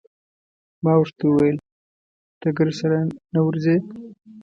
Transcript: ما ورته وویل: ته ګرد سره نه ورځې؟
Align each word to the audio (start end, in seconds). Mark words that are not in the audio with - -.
ما 0.83 0.93
ورته 0.97 1.23
وویل: 1.27 1.57
ته 2.41 2.47
ګرد 2.57 2.73
سره 2.81 2.97
نه 3.33 3.39
ورځې؟ 3.45 3.77